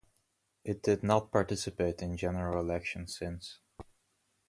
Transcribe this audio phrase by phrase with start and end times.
[0.63, 3.59] It did not participate in general elections since.